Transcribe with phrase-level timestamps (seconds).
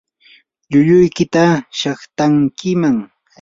[0.69, 1.45] llulluykita
[1.79, 2.97] saqtankiman.